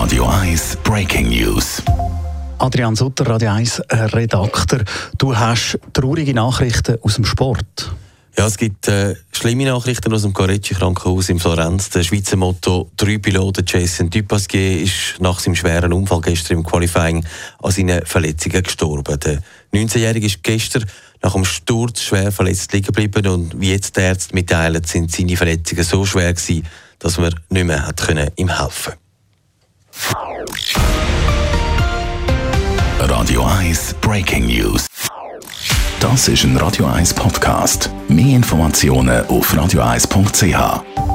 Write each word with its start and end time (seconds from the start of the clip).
Radio 0.00 0.26
1 0.26 0.78
Breaking 0.84 1.28
News. 1.28 1.82
Adrian 2.58 2.94
Sutter, 2.94 3.26
Radio 3.26 3.50
1 3.50 3.82
Redakteur. 3.90 4.84
Du 5.18 5.36
hast 5.36 5.76
traurige 5.92 6.32
Nachrichten 6.32 6.98
aus 7.02 7.16
dem 7.16 7.24
Sport. 7.24 7.90
Ja, 8.36 8.46
es 8.46 8.56
gibt 8.56 8.86
äh, 8.86 9.16
schlimme 9.32 9.64
Nachrichten 9.64 10.14
aus 10.14 10.22
dem 10.22 10.32
Carecci 10.32 10.74
Krankenhaus 10.74 11.30
in 11.30 11.40
Florenz. 11.40 11.90
Der 11.90 12.04
Schweizer 12.04 12.36
Motto 12.36 12.92
drei 12.96 13.18
Piloten 13.18 13.64
Jason 13.66 14.08
Dupasquier 14.08 14.82
ist 14.82 15.16
nach 15.18 15.40
seinem 15.40 15.56
schweren 15.56 15.92
Unfall 15.92 16.20
gestern 16.20 16.58
im 16.58 16.62
Qualifying 16.62 17.26
an 17.60 17.70
seinen 17.72 18.06
Verletzungen 18.06 18.62
gestorben. 18.62 19.18
Der 19.18 19.42
19-Jährige 19.74 20.26
ist 20.26 20.44
gestern 20.44 20.84
nach 21.22 21.32
dem 21.32 21.44
Sturz 21.44 22.02
schwer 22.02 22.30
verletzt 22.30 22.72
liegen 22.72 22.86
geblieben 22.86 23.26
und 23.26 23.60
wie 23.60 23.72
jetzt 23.72 23.96
die 23.96 24.02
Ärzte 24.02 24.32
mitteilen, 24.32 24.84
sind 24.84 25.10
seine 25.10 25.36
Verletzungen 25.36 25.82
so 25.82 26.04
schwer 26.04 26.32
gewesen, 26.32 26.64
dass 27.00 27.18
man 27.18 27.34
nicht 27.50 27.66
mehr 27.66 27.84
hat 27.84 27.96
können 27.96 28.30
ihm 28.36 28.56
helfen 28.56 28.92
Radio 33.00 33.44
1 33.44 33.94
Breaking 34.02 34.46
News. 34.46 34.86
Das 36.00 36.28
ist 36.28 36.44
ein 36.44 36.56
Radio 36.58 36.84
1 36.86 37.14
Podcast. 37.14 37.90
Mehr 38.08 38.36
Informationen 38.36 39.26
auf 39.28 39.54
radio1.ch. 39.54 41.07